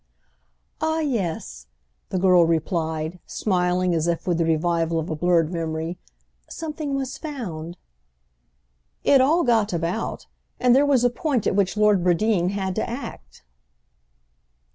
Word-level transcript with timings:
"Ah 0.81 1.01
yes," 1.01 1.67
the 2.09 2.17
girl 2.17 2.43
replied, 2.47 3.19
smiling 3.27 3.93
as 3.93 4.07
if 4.07 4.25
with 4.25 4.39
the 4.39 4.45
revival 4.45 4.97
of 4.97 5.11
a 5.11 5.15
blurred 5.15 5.53
memory; 5.53 5.99
"something 6.49 6.95
was 6.95 7.19
found." 7.19 7.77
"It 9.03 9.21
all 9.21 9.43
got 9.43 9.73
about—and 9.73 10.75
there 10.75 10.87
was 10.87 11.03
a 11.03 11.11
point 11.11 11.45
at 11.45 11.53
which 11.55 11.77
Lord 11.77 12.03
Bradeen 12.03 12.49
had 12.49 12.73
to 12.77 12.89
act." 12.89 13.43